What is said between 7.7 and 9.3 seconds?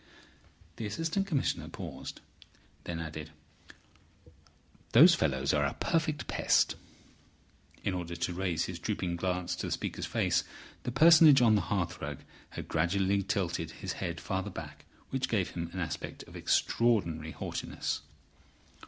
In order to raise his drooping